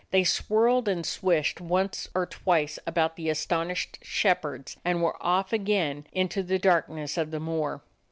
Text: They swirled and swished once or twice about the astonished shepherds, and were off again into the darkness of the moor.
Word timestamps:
They 0.09 0.23
swirled 0.23 0.87
and 0.87 1.05
swished 1.05 1.61
once 1.61 2.09
or 2.15 2.25
twice 2.25 2.79
about 2.87 3.17
the 3.17 3.29
astonished 3.29 3.99
shepherds, 4.01 4.77
and 4.83 5.03
were 5.03 5.15
off 5.23 5.53
again 5.53 6.07
into 6.11 6.41
the 6.41 6.57
darkness 6.57 7.19
of 7.19 7.29
the 7.29 7.39
moor. 7.39 7.83